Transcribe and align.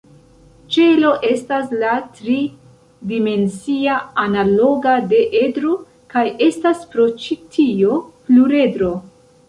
Ĉelo 0.75 1.11
estas 1.27 1.75
la 1.83 1.91
tri-dimensia 2.21 3.99
analoga 4.25 4.97
de 5.13 5.23
edro, 5.45 5.77
kaj 6.17 6.27
estas 6.51 6.85
pro 6.95 7.11
ĉi 7.25 7.43
tio 7.59 8.05
pluredro. 8.11 8.97